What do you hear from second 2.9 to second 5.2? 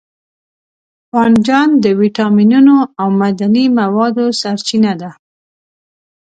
او معدني موادو سرچینه ده.